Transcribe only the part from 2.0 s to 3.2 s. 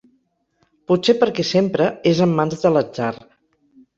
és en mans de l'atzar.